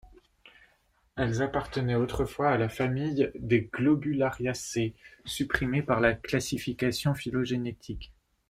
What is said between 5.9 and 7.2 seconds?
la classification